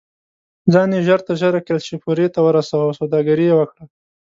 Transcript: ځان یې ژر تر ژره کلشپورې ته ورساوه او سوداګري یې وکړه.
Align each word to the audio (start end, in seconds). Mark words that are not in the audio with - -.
ځان 0.73 0.89
یې 0.95 1.01
ژر 1.07 1.19
تر 1.27 1.35
ژره 1.41 1.59
کلشپورې 1.67 2.27
ته 2.33 2.39
ورساوه 2.43 2.85
او 2.87 2.95
سوداګري 2.99 3.45
یې 3.49 3.55
وکړه. 3.57 3.83